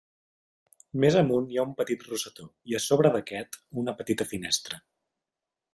Més 1.03 1.17
amunt 1.19 1.51
hi 1.51 1.59
ha 1.59 1.65
un 1.73 1.75
petit 1.81 2.07
rosetó 2.07 2.47
i 2.73 2.77
a 2.79 2.83
sobre 2.87 3.15
d'aquest 3.17 3.61
una 3.83 3.95
petita 4.03 4.31
finestra. 4.33 4.85